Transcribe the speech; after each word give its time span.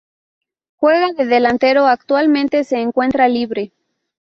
Juega 0.77 1.13
de 1.13 1.25
delantero 1.27 1.85
y 1.85 1.91
actualmente 1.91 2.63
se 2.63 2.79
encuentra 2.81 3.27
libre. 3.27 3.71